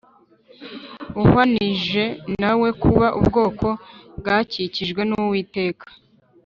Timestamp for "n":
5.09-5.11